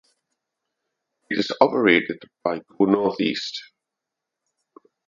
[1.29, 3.61] It is operated by Go North East.